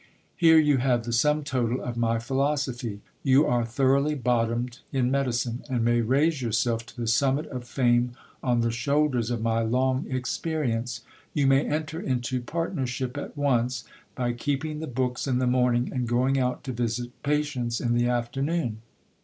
[0.35, 5.63] Here you have the sum total of my philosophy; you are thoroughly bottomed in medicine,
[5.69, 10.07] and may raise yourself to the summit of fame on the shoulders of my long
[10.11, 11.01] experience.
[11.35, 13.83] You may enter into partnership at once,
[14.15, 18.07] by keeping the books in the morning, and going out to visit patients in the
[18.07, 18.79] afternoon.